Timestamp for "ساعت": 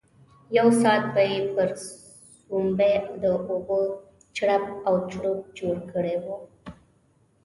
0.81-1.03